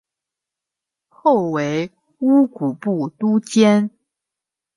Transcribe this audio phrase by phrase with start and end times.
[1.09, 1.91] 后为
[2.21, 3.91] 乌古部都监。